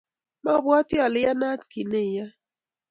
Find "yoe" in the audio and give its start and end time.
2.17-2.31